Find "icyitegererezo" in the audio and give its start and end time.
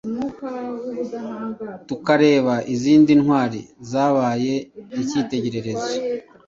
5.01-5.91